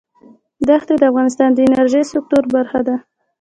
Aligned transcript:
ښتې 0.81 0.95
د 0.99 1.03
افغانستان 1.11 1.49
د 1.53 1.59
انرژۍ 1.67 2.03
سکتور 2.13 2.43
برخه 2.55 2.79
ده. 2.87 2.95